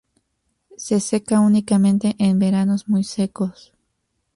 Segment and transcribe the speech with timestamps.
[0.77, 3.71] Se seca únicamente en veranos muy secos.